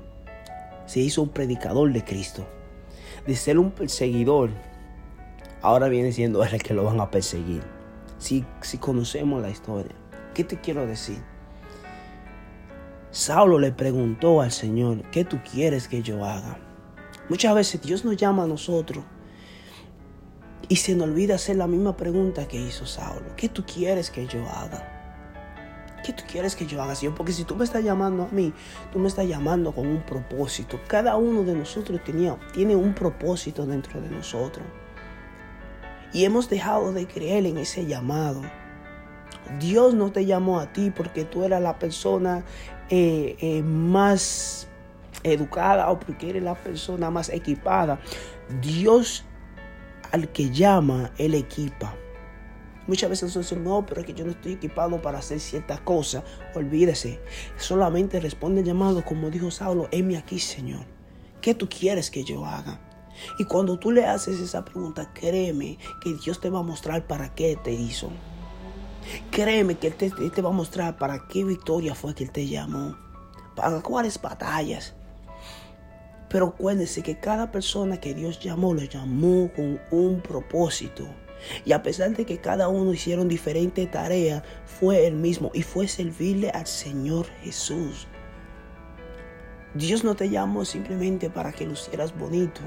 se 0.91 0.99
hizo 0.99 1.23
un 1.23 1.29
predicador 1.29 1.93
de 1.93 2.03
Cristo. 2.03 2.45
De 3.25 3.37
ser 3.37 3.61
un 3.61 3.71
perseguidor, 3.71 4.51
ahora 5.63 5.87
viene 5.87 6.11
siendo 6.11 6.43
el 6.43 6.61
que 6.61 6.75
lo 6.75 6.83
van 6.83 6.99
a 6.99 7.13
perseguir. 7.13 7.63
Si, 8.19 8.45
si 8.61 8.77
conocemos 8.77 9.41
la 9.41 9.51
historia, 9.51 9.95
¿qué 10.35 10.43
te 10.43 10.61
quiero 10.61 10.89
decir? 10.89 11.19
Saulo 13.13 13.61
le 13.61 13.71
preguntó 13.71 14.41
al 14.41 14.51
Señor, 14.51 15.03
¿qué 15.13 15.25
tú 15.25 15.39
quieres 15.49 15.87
que 15.87 16.03
yo 16.03 16.25
haga? 16.25 16.59
Muchas 17.31 17.55
veces 17.55 17.81
Dios 17.81 18.05
nos 18.05 18.17
llama 18.17 18.43
a 18.43 18.47
nosotros 18.49 19.05
y 20.69 20.75
se 20.75 20.97
nos 20.97 21.07
olvida 21.07 21.37
hacer 21.37 21.55
la 21.57 21.69
misma 21.69 21.97
pregunta 21.97 22.49
que 22.49 22.61
hizo 22.61 22.87
Saulo. 22.87 23.37
¿Qué 23.37 23.49
tú 23.49 23.65
quieres 23.65 24.11
que 24.11 24.27
yo 24.27 24.45
haga? 24.49 24.85
¿Qué 26.05 26.13
tú 26.13 26.25
quieres 26.29 26.57
que 26.57 26.67
yo 26.67 26.83
haga? 26.83 26.95
Porque 27.17 27.33
si 27.33 27.45
tú 27.45 27.55
me 27.55 27.63
estás 27.63 27.85
llamando 27.85 28.25
a 28.25 28.29
mí, 28.33 28.53
tú 28.93 28.99
me 28.99 29.07
estás 29.07 29.29
llamando 29.29 29.73
con 29.73 29.87
un 29.87 30.03
propósito. 30.03 30.81
Cada 30.89 31.17
uno 31.17 31.45
de 31.45 31.55
nosotros 31.55 32.03
tenía, 32.05 32.37
tiene 32.53 32.75
un 32.75 32.95
propósito 32.95 33.65
dentro 33.65 34.01
de 34.01 34.11
nosotros. 34.11 34.67
Y 36.13 36.25
hemos 36.25 36.51
dejado 36.51 36.93
de 36.93 37.07
creer 37.07 37.47
en 37.47 37.59
ese 37.59 37.87
llamado. 37.87 38.43
Dios 39.61 39.95
no 39.95 40.11
te 40.11 40.27
llamó 40.27 40.59
a 40.59 40.73
ti 40.73 40.91
porque 40.91 41.25
tú 41.25 41.45
eras 41.45 41.63
la 41.63 41.79
persona 41.79 42.43
eh, 42.89 43.37
eh, 43.39 43.63
más 43.63 44.67
educada 45.23 45.91
o 45.91 45.99
porque 45.99 46.31
eres 46.31 46.43
la 46.43 46.55
persona 46.55 47.11
más 47.11 47.29
equipada. 47.29 48.01
Dios 48.61 49.25
al 50.13 50.29
que 50.29 50.51
llama, 50.51 51.13
Él 51.19 51.35
equipa. 51.35 51.95
Muchas 52.87 53.11
veces 53.11 53.25
nosotros 53.25 53.51
decimos, 53.51 53.73
no, 53.73 53.87
pero 53.87 54.01
es 54.01 54.07
que 54.07 54.15
yo 54.15 54.25
no 54.25 54.33
estoy 54.33 54.55
equipado 54.55 55.01
para 55.01 55.19
hacer 55.19 55.39
ciertas 55.39 55.81
cosas. 55.81 56.25
Olvídese. 56.55 57.21
Solamente 57.57 58.19
responde 58.19 58.63
el 58.63 58.67
llamado, 58.67 59.05
como 59.05 59.31
dijo 59.31 59.51
Saulo, 59.51 59.89
heme 59.93 60.17
aquí, 60.17 60.41
Señor. 60.41 60.85
¿Qué 61.41 61.55
tú 61.55 61.69
quieres 61.69 62.11
que 62.11 62.25
yo 62.25 62.45
haga? 62.45 62.81
Y 63.39 63.45
cuando 63.45 63.79
tú 63.79 63.93
le 63.93 64.07
haces 64.07 64.41
esa 64.41 64.65
pregunta, 64.65 65.13
créeme 65.15 65.79
que 66.03 66.15
Dios 66.15 66.41
te 66.41 66.51
va 66.51 66.61
a 66.61 66.65
mostrar 66.65 67.07
para 67.07 67.35
qué 67.35 67.57
te 67.63 67.73
hizo. 67.73 68.11
Créeme 69.31 69.77
que 69.77 69.89
Él 69.89 69.95
te, 69.95 70.11
te 70.11 70.43
va 70.43 70.51
a 70.51 70.53
mostrar 70.53 70.97
para 70.97 71.27
qué 71.29 71.45
victoria 71.45 71.95
fue 71.95 72.15
que 72.15 72.25
Él 72.25 72.33
te 72.33 72.49
llamó. 72.49 72.97
Para 73.55 73.81
cuáles 73.83 74.21
batallas. 74.21 74.95
Pero 76.31 76.47
acuérdese 76.47 77.03
que 77.03 77.19
cada 77.19 77.51
persona 77.51 78.01
que 78.01 78.15
Dios 78.15 78.39
llamó, 78.39 78.73
lo 78.73 78.85
llamó 78.85 79.51
con 79.55 79.81
un 79.91 80.21
propósito. 80.23 81.05
Y 81.65 81.73
a 81.73 81.83
pesar 81.83 82.17
de 82.17 82.25
que 82.25 82.39
cada 82.39 82.69
uno 82.69 82.95
hicieron 82.95 83.29
diferentes 83.29 83.91
tareas, 83.91 84.45
fue 84.65 85.07
el 85.07 85.17
mismo 85.17 85.51
y 85.53 85.63
fue 85.63 85.89
servirle 85.89 86.51
al 86.51 86.67
Señor 86.67 87.27
Jesús. 87.43 88.07
Dios 89.75 90.05
no 90.05 90.15
te 90.15 90.31
llamó 90.31 90.65
simplemente 90.65 91.31
para 91.31 91.53
que 91.53 91.67
lucieras 91.67 92.17
bonito. 92.17 92.61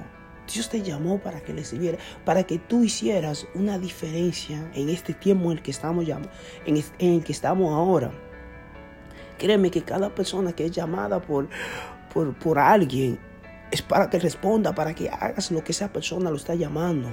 Dios 0.53 0.69
te 0.69 0.81
llamó 0.81 1.19
para 1.19 1.39
que 1.41 1.53
le 1.53 1.63
sirviera, 1.63 1.97
para 2.25 2.43
que 2.43 2.59
tú 2.59 2.83
hicieras 2.83 3.47
una 3.55 3.79
diferencia 3.79 4.69
en 4.73 4.89
este 4.89 5.13
tiempo 5.13 5.45
en 5.45 5.57
el 5.57 5.63
que 5.63 5.71
estamos, 5.71 6.05
en 6.65 6.83
el 6.99 7.23
que 7.23 7.31
estamos 7.31 7.71
ahora. 7.71 8.11
Créeme 9.37 9.71
que 9.71 9.83
cada 9.83 10.13
persona 10.13 10.51
que 10.51 10.65
es 10.65 10.71
llamada 10.71 11.21
por, 11.21 11.47
por, 12.13 12.33
por 12.37 12.59
alguien 12.59 13.19
es 13.73 13.81
para 13.81 14.07
que 14.07 14.19
responda, 14.19 14.75
para 14.75 14.93
que 14.93 15.09
hagas 15.09 15.49
lo 15.49 15.63
que 15.63 15.71
esa 15.71 15.91
persona 15.91 16.29
lo 16.29 16.35
está 16.35 16.53
llamando. 16.53 17.09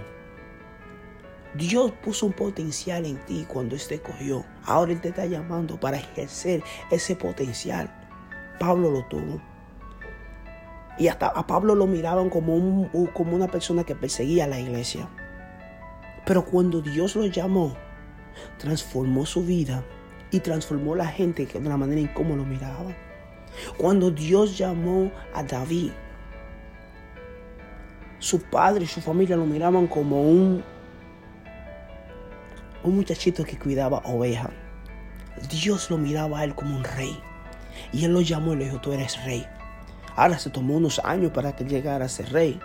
Dios 1.55 1.90
puso 2.05 2.26
un 2.26 2.35
potencial 2.35 3.07
en 3.07 3.17
ti 3.25 3.47
cuando 3.49 3.75
Él 3.75 3.81
te 3.88 3.99
cogió. 4.00 4.45
Ahora 4.64 4.93
Él 4.93 5.00
te 5.00 5.09
está 5.09 5.25
llamando 5.25 5.81
para 5.81 5.97
ejercer 5.97 6.62
ese 6.90 7.17
potencial. 7.17 7.90
Pablo 8.59 8.90
lo 8.90 9.07
tuvo. 9.07 9.40
Y 10.99 11.09
hasta 11.09 11.29
a 11.29 11.47
Pablo 11.47 11.75
lo 11.75 11.87
miraban 11.87 12.29
como, 12.29 12.55
un, 12.55 12.90
como 13.14 13.35
una 13.35 13.49
persona 13.49 13.85
que 13.85 13.95
perseguía 13.95 14.45
a 14.45 14.49
la 14.49 14.61
iglesia. 14.61 15.09
Pero 16.26 16.45
cuando 16.45 16.83
Dios 16.83 17.17
lo 17.17 17.25
llamó, 17.25 17.75
transformó 18.59 19.25
su 19.25 19.43
vida 19.47 19.83
y 20.31 20.40
transformó 20.40 20.95
la 20.95 21.07
gente 21.07 21.47
de 21.47 21.61
la 21.61 21.79
manera 21.79 22.02
en 22.02 22.09
cómo 22.09 22.37
lo 22.37 22.45
miraban. 22.45 22.95
Cuando 23.79 24.11
Dios 24.11 24.59
llamó 24.59 25.11
a 25.33 25.43
David, 25.43 25.93
su 28.21 28.41
padre 28.41 28.85
y 28.85 28.87
su 28.87 29.00
familia 29.00 29.37
lo 29.37 29.47
miraban 29.47 29.89
como 29.89 30.23
un 30.23 30.62
un 32.83 32.97
muchachito 32.97 33.45
que 33.45 33.59
cuidaba 33.59 33.99
ovejas. 34.05 34.50
Dios 35.50 35.91
lo 35.91 35.99
miraba 35.99 36.41
a 36.41 36.45
él 36.45 36.55
como 36.55 36.77
un 36.77 36.85
rey. 36.85 37.19
Y 37.93 38.05
él 38.05 38.12
lo 38.12 38.21
llamó 38.21 38.55
y 38.55 38.57
le 38.57 38.65
dijo, 38.67 38.81
tú 38.81 38.93
eres 38.93 39.23
rey. 39.25 39.47
Ahora 40.17 40.39
se 40.39 40.50
tomó 40.50 40.77
unos 40.77 40.99
años 41.05 41.33
para 41.33 41.55
que 41.55 41.65
llegara 41.65 42.07
a 42.07 42.09
ser 42.09 42.33
rey. 42.33 42.59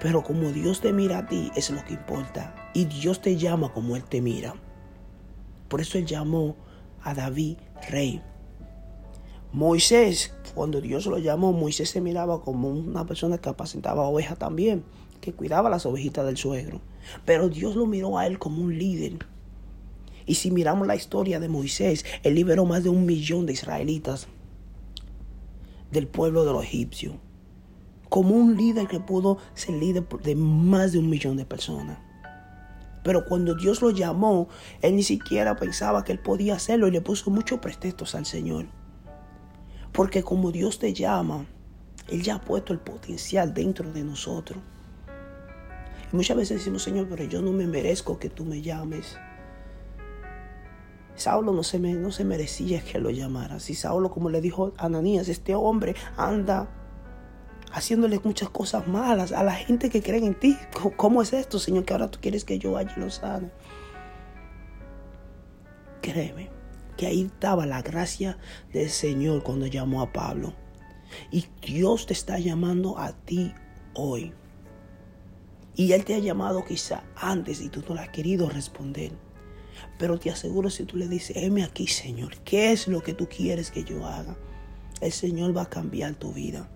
Pero 0.00 0.22
como 0.22 0.50
Dios 0.52 0.80
te 0.80 0.92
mira 0.92 1.18
a 1.18 1.26
ti, 1.26 1.50
es 1.56 1.70
lo 1.70 1.84
que 1.84 1.94
importa. 1.94 2.70
Y 2.74 2.84
Dios 2.84 3.20
te 3.20 3.36
llama 3.36 3.72
como 3.72 3.96
Él 3.96 4.04
te 4.04 4.20
mira. 4.20 4.54
Por 5.68 5.80
eso 5.80 5.98
Él 5.98 6.06
llamó 6.06 6.56
a 7.02 7.14
David 7.14 7.58
rey. 7.88 8.22
Moisés, 9.52 10.34
cuando 10.56 10.80
Dios 10.80 11.04
lo 11.04 11.18
llamó, 11.18 11.52
Moisés 11.52 11.90
se 11.90 12.00
miraba 12.00 12.40
como 12.40 12.70
una 12.70 13.04
persona 13.04 13.36
que 13.36 13.50
apacentaba 13.50 14.08
ovejas 14.08 14.38
también, 14.38 14.84
que 15.20 15.34
cuidaba 15.34 15.68
las 15.68 15.84
ovejitas 15.84 16.24
del 16.24 16.38
suegro. 16.38 16.80
Pero 17.26 17.50
Dios 17.50 17.76
lo 17.76 17.84
miró 17.84 18.16
a 18.16 18.26
él 18.26 18.38
como 18.38 18.62
un 18.62 18.78
líder. 18.78 19.18
Y 20.24 20.36
si 20.36 20.50
miramos 20.50 20.86
la 20.86 20.96
historia 20.96 21.40
de 21.40 21.50
Moisés, 21.50 22.06
él 22.22 22.36
liberó 22.36 22.64
más 22.64 22.82
de 22.82 22.88
un 22.88 23.04
millón 23.04 23.44
de 23.44 23.52
israelitas 23.52 24.28
del 25.90 26.08
pueblo 26.08 26.46
de 26.46 26.52
los 26.52 26.64
egipcios. 26.64 27.16
Como 28.08 28.34
un 28.34 28.56
líder 28.56 28.88
que 28.88 28.98
pudo 28.98 29.36
ser 29.52 29.74
líder 29.74 30.08
de 30.08 30.36
más 30.36 30.92
de 30.92 31.00
un 31.00 31.10
millón 31.10 31.36
de 31.36 31.44
personas. 31.44 31.98
Pero 33.04 33.26
cuando 33.26 33.54
Dios 33.54 33.82
lo 33.82 33.90
llamó, 33.90 34.48
él 34.80 34.96
ni 34.96 35.02
siquiera 35.02 35.54
pensaba 35.56 36.02
que 36.02 36.12
él 36.12 36.18
podía 36.18 36.54
hacerlo 36.54 36.88
y 36.88 36.92
le 36.92 37.02
puso 37.02 37.30
muchos 37.30 37.60
pretextos 37.60 38.14
al 38.14 38.24
Señor. 38.24 38.68
Porque 39.96 40.22
como 40.22 40.52
Dios 40.52 40.78
te 40.78 40.92
llama, 40.92 41.46
Él 42.08 42.22
ya 42.22 42.34
ha 42.34 42.40
puesto 42.42 42.74
el 42.74 42.78
potencial 42.78 43.54
dentro 43.54 43.90
de 43.90 44.04
nosotros. 44.04 44.58
Y 46.12 46.14
muchas 46.14 46.36
veces 46.36 46.58
decimos, 46.58 46.82
Señor, 46.82 47.08
pero 47.08 47.24
yo 47.24 47.40
no 47.40 47.50
me 47.50 47.66
merezco 47.66 48.18
que 48.18 48.28
tú 48.28 48.44
me 48.44 48.60
llames. 48.60 49.16
Saulo 51.14 51.52
no 51.52 51.62
se, 51.62 51.78
me, 51.78 51.94
no 51.94 52.12
se 52.12 52.26
merecía 52.26 52.84
que 52.84 52.98
lo 52.98 53.08
llamara. 53.08 53.58
Si 53.58 53.74
Saulo, 53.74 54.10
como 54.10 54.28
le 54.28 54.42
dijo 54.42 54.74
a 54.76 54.84
Ananías, 54.84 55.28
este 55.28 55.54
hombre 55.54 55.96
anda 56.18 56.68
haciéndole 57.72 58.20
muchas 58.22 58.50
cosas 58.50 58.86
malas 58.86 59.32
a 59.32 59.42
la 59.44 59.54
gente 59.54 59.88
que 59.88 60.02
cree 60.02 60.22
en 60.22 60.38
ti. 60.38 60.58
¿Cómo 60.96 61.22
es 61.22 61.32
esto, 61.32 61.58
Señor, 61.58 61.86
que 61.86 61.94
ahora 61.94 62.10
tú 62.10 62.18
quieres 62.20 62.44
que 62.44 62.58
yo 62.58 62.72
vaya 62.72 62.92
lo 62.98 63.08
sane? 63.08 63.50
Créeme 66.02 66.55
que 66.96 67.06
ahí 67.06 67.22
estaba 67.22 67.66
la 67.66 67.82
gracia 67.82 68.38
del 68.72 68.90
Señor 68.90 69.42
cuando 69.42 69.66
llamó 69.66 70.02
a 70.02 70.12
Pablo. 70.12 70.54
Y 71.30 71.46
Dios 71.62 72.06
te 72.06 72.12
está 72.12 72.38
llamando 72.38 72.98
a 72.98 73.12
ti 73.12 73.52
hoy. 73.94 74.32
Y 75.74 75.92
Él 75.92 76.04
te 76.04 76.14
ha 76.14 76.18
llamado 76.18 76.64
quizá 76.64 77.04
antes 77.16 77.60
y 77.60 77.68
tú 77.68 77.82
no 77.88 77.94
le 77.94 78.00
has 78.00 78.08
querido 78.08 78.48
responder. 78.48 79.12
Pero 79.98 80.18
te 80.18 80.30
aseguro 80.30 80.70
si 80.70 80.84
tú 80.84 80.96
le 80.96 81.06
dices, 81.08 81.36
heme 81.36 81.62
aquí 81.62 81.86
Señor, 81.86 82.38
¿qué 82.44 82.72
es 82.72 82.88
lo 82.88 83.02
que 83.02 83.14
tú 83.14 83.28
quieres 83.28 83.70
que 83.70 83.84
yo 83.84 84.06
haga? 84.06 84.36
El 85.00 85.12
Señor 85.12 85.56
va 85.56 85.62
a 85.62 85.70
cambiar 85.70 86.14
tu 86.14 86.32
vida. 86.32 86.68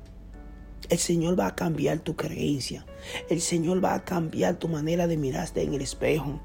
El 0.91 0.99
Señor 0.99 1.39
va 1.39 1.47
a 1.47 1.55
cambiar 1.55 2.01
tu 2.01 2.17
creencia. 2.17 2.85
El 3.29 3.41
Señor 3.41 3.83
va 3.83 3.95
a 3.95 4.05
cambiar 4.05 4.59
tu 4.59 4.69
manera 4.69 5.07
de 5.07 5.17
mirarte 5.17 5.63
en 5.63 5.73
el 5.73 5.83
espejo. 5.83 6.41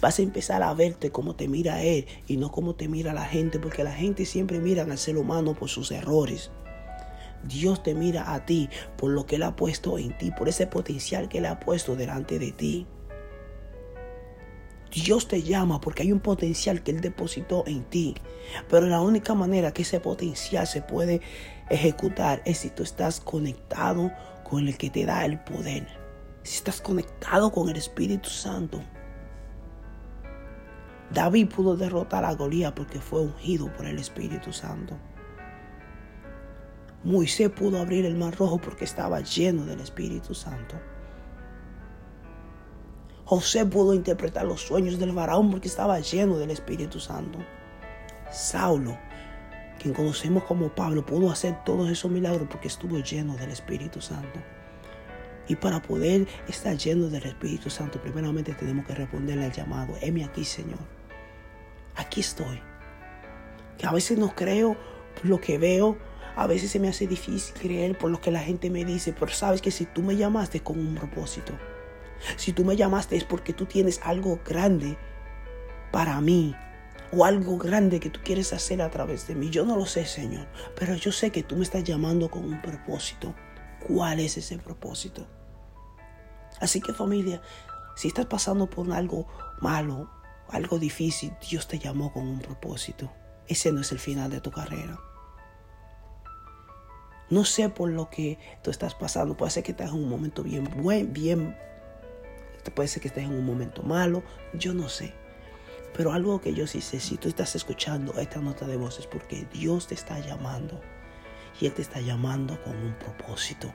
Vas 0.00 0.18
a 0.18 0.22
empezar 0.22 0.62
a 0.62 0.74
verte 0.74 1.10
como 1.10 1.34
te 1.34 1.48
mira 1.48 1.82
Él 1.82 2.06
y 2.26 2.36
no 2.36 2.50
como 2.50 2.74
te 2.74 2.88
mira 2.88 3.12
la 3.12 3.24
gente, 3.24 3.58
porque 3.58 3.84
la 3.84 3.92
gente 3.92 4.24
siempre 4.24 4.58
mira 4.58 4.82
al 4.82 4.98
ser 4.98 5.18
humano 5.18 5.54
por 5.54 5.68
sus 5.68 5.90
errores. 5.90 6.50
Dios 7.44 7.82
te 7.82 7.94
mira 7.94 8.34
a 8.34 8.44
ti 8.44 8.68
por 8.96 9.10
lo 9.10 9.26
que 9.26 9.36
Él 9.36 9.42
ha 9.44 9.56
puesto 9.56 9.98
en 9.98 10.16
ti, 10.18 10.30
por 10.30 10.48
ese 10.48 10.66
potencial 10.66 11.28
que 11.28 11.38
Él 11.38 11.46
ha 11.46 11.60
puesto 11.60 11.96
delante 11.96 12.38
de 12.38 12.52
ti. 12.52 12.86
Dios 14.90 15.28
te 15.28 15.42
llama 15.42 15.80
porque 15.80 16.02
hay 16.02 16.12
un 16.12 16.20
potencial 16.20 16.82
que 16.82 16.90
Él 16.92 17.00
depositó 17.00 17.64
en 17.66 17.84
ti. 17.84 18.14
Pero 18.68 18.86
la 18.86 19.00
única 19.00 19.34
manera 19.34 19.72
que 19.72 19.82
ese 19.82 20.00
potencial 20.00 20.66
se 20.66 20.82
puede 20.82 21.20
ejecutar 21.68 22.42
es 22.44 22.58
si 22.58 22.70
tú 22.70 22.82
estás 22.82 23.20
conectado 23.20 24.10
con 24.44 24.66
el 24.66 24.78
que 24.78 24.90
te 24.90 25.04
da 25.04 25.24
el 25.24 25.38
poder. 25.40 25.86
Si 26.42 26.56
estás 26.56 26.80
conectado 26.80 27.52
con 27.52 27.68
el 27.68 27.76
Espíritu 27.76 28.30
Santo. 28.30 28.80
David 31.12 31.48
pudo 31.48 31.76
derrotar 31.76 32.24
a 32.24 32.34
Goliat 32.34 32.74
porque 32.74 33.00
fue 33.00 33.22
ungido 33.22 33.72
por 33.72 33.86
el 33.86 33.98
Espíritu 33.98 34.52
Santo. 34.52 34.96
Moisés 37.02 37.48
pudo 37.48 37.80
abrir 37.80 38.04
el 38.04 38.16
mar 38.16 38.36
rojo 38.36 38.58
porque 38.58 38.84
estaba 38.84 39.20
lleno 39.20 39.64
del 39.64 39.80
Espíritu 39.80 40.34
Santo. 40.34 40.76
José 43.24 43.64
pudo 43.64 43.94
interpretar 43.94 44.44
los 44.44 44.62
sueños 44.62 44.98
del 44.98 45.12
faraón 45.12 45.50
porque 45.50 45.68
estaba 45.68 46.00
lleno 46.00 46.38
del 46.38 46.50
Espíritu 46.50 46.98
Santo. 46.98 47.38
Saulo, 48.30 48.98
quien 49.80 49.94
conocemos 49.94 50.44
como 50.44 50.74
Pablo, 50.74 51.06
pudo 51.06 51.30
hacer 51.30 51.62
todos 51.64 51.88
esos 51.90 52.10
milagros 52.10 52.48
porque 52.50 52.68
estuvo 52.68 52.98
lleno 52.98 53.36
del 53.36 53.50
Espíritu 53.50 54.00
Santo. 54.00 54.40
Y 55.46 55.56
para 55.56 55.80
poder 55.80 56.26
estar 56.48 56.76
lleno 56.76 57.08
del 57.08 57.24
Espíritu 57.24 57.70
Santo, 57.70 58.00
primeramente 58.00 58.52
tenemos 58.54 58.86
que 58.86 58.94
responderle 58.94 59.46
al 59.46 59.52
llamado. 59.52 59.94
Heme 60.02 60.24
aquí, 60.24 60.44
Señor. 60.44 60.97
Aquí 61.98 62.20
estoy. 62.20 62.62
Que 63.76 63.86
a 63.86 63.92
veces 63.92 64.18
no 64.18 64.34
creo 64.34 64.76
lo 65.24 65.40
que 65.40 65.58
veo, 65.58 65.98
a 66.36 66.46
veces 66.46 66.70
se 66.70 66.78
me 66.78 66.88
hace 66.88 67.08
difícil 67.08 67.54
creer 67.54 67.98
por 67.98 68.10
lo 68.10 68.20
que 68.20 68.30
la 68.30 68.38
gente 68.38 68.70
me 68.70 68.84
dice, 68.84 69.12
pero 69.12 69.32
sabes 69.32 69.60
que 69.60 69.72
si 69.72 69.84
tú 69.84 70.02
me 70.02 70.16
llamaste 70.16 70.60
con 70.60 70.78
un 70.78 70.94
propósito, 70.94 71.52
si 72.36 72.52
tú 72.52 72.64
me 72.64 72.76
llamaste 72.76 73.16
es 73.16 73.24
porque 73.24 73.52
tú 73.52 73.66
tienes 73.66 74.00
algo 74.04 74.38
grande 74.46 74.96
para 75.90 76.20
mí 76.20 76.54
o 77.12 77.24
algo 77.24 77.58
grande 77.58 77.98
que 77.98 78.10
tú 78.10 78.20
quieres 78.22 78.52
hacer 78.52 78.80
a 78.80 78.90
través 78.90 79.26
de 79.26 79.34
mí. 79.34 79.50
Yo 79.50 79.64
no 79.64 79.76
lo 79.76 79.84
sé, 79.84 80.06
Señor, 80.06 80.46
pero 80.76 80.94
yo 80.94 81.10
sé 81.10 81.32
que 81.32 81.42
tú 81.42 81.56
me 81.56 81.64
estás 81.64 81.82
llamando 81.82 82.30
con 82.30 82.44
un 82.44 82.62
propósito. 82.62 83.34
¿Cuál 83.84 84.20
es 84.20 84.36
ese 84.36 84.58
propósito? 84.58 85.26
Así 86.60 86.80
que 86.80 86.92
familia, 86.92 87.42
si 87.96 88.06
estás 88.06 88.26
pasando 88.26 88.70
por 88.70 88.92
algo 88.92 89.26
malo, 89.60 90.08
algo 90.48 90.78
difícil, 90.78 91.32
Dios 91.48 91.68
te 91.68 91.78
llamó 91.78 92.12
con 92.12 92.26
un 92.26 92.40
propósito. 92.40 93.12
Ese 93.46 93.72
no 93.72 93.80
es 93.80 93.92
el 93.92 93.98
final 93.98 94.30
de 94.30 94.40
tu 94.40 94.50
carrera. 94.50 94.98
No 97.30 97.44
sé 97.44 97.68
por 97.68 97.90
lo 97.90 98.08
que 98.08 98.38
tú 98.62 98.70
estás 98.70 98.94
pasando. 98.94 99.36
Puede 99.36 99.50
ser 99.50 99.62
que 99.62 99.72
estés 99.72 99.88
en 99.88 99.96
un 99.96 100.08
momento 100.08 100.42
bien, 100.42 100.64
buen, 100.82 101.12
bien 101.12 101.54
puede 102.70 102.88
ser 102.88 103.02
que 103.02 103.08
estés 103.08 103.24
en 103.24 103.32
un 103.32 103.44
momento 103.44 103.82
malo, 103.82 104.22
yo 104.52 104.74
no 104.74 104.88
sé. 104.88 105.12
Pero 105.96 106.12
algo 106.12 106.40
que 106.40 106.54
yo 106.54 106.66
sí 106.66 106.80
sé, 106.80 107.00
si 107.00 107.16
tú 107.16 107.28
estás 107.28 107.56
escuchando 107.56 108.14
esta 108.18 108.40
nota 108.40 108.66
de 108.66 108.76
voz 108.76 108.98
es 108.98 109.06
porque 109.06 109.46
Dios 109.52 109.88
te 109.88 109.94
está 109.94 110.18
llamando. 110.20 110.80
Y 111.60 111.66
Él 111.66 111.72
te 111.72 111.82
está 111.82 112.00
llamando 112.00 112.62
con 112.62 112.76
un 112.76 112.94
propósito. 112.94 113.72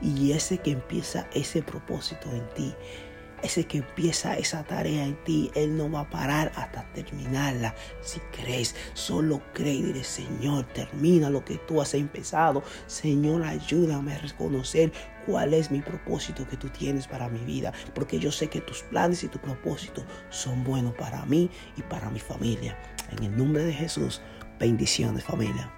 Y 0.00 0.32
ese 0.32 0.58
que 0.58 0.70
empieza 0.70 1.28
ese 1.34 1.62
propósito 1.62 2.30
en 2.30 2.48
ti 2.50 2.74
ese 3.42 3.64
que 3.64 3.78
empieza 3.78 4.36
esa 4.36 4.64
tarea 4.64 5.04
en 5.04 5.16
ti, 5.24 5.50
Él 5.54 5.76
no 5.76 5.90
va 5.90 6.00
a 6.00 6.10
parar 6.10 6.52
hasta 6.56 6.84
terminarla. 6.92 7.74
Si 8.00 8.20
crees, 8.32 8.74
solo 8.94 9.42
cree 9.52 9.74
y 9.74 9.82
dile, 9.82 10.04
Señor, 10.04 10.64
termina 10.66 11.30
lo 11.30 11.44
que 11.44 11.58
tú 11.58 11.80
has 11.80 11.94
empezado. 11.94 12.62
Señor, 12.86 13.44
ayúdame 13.44 14.14
a 14.14 14.18
reconocer 14.18 14.92
cuál 15.26 15.54
es 15.54 15.70
mi 15.70 15.80
propósito 15.80 16.46
que 16.48 16.56
tú 16.56 16.68
tienes 16.68 17.06
para 17.06 17.28
mi 17.28 17.40
vida. 17.44 17.72
Porque 17.94 18.18
yo 18.18 18.32
sé 18.32 18.48
que 18.48 18.60
tus 18.60 18.82
planes 18.82 19.22
y 19.24 19.28
tu 19.28 19.38
propósito 19.38 20.04
son 20.30 20.64
buenos 20.64 20.94
para 20.94 21.24
mí 21.26 21.50
y 21.76 21.82
para 21.82 22.10
mi 22.10 22.20
familia. 22.20 22.78
En 23.10 23.24
el 23.24 23.36
nombre 23.36 23.64
de 23.64 23.72
Jesús, 23.72 24.20
bendiciones 24.58 25.24
familia. 25.24 25.77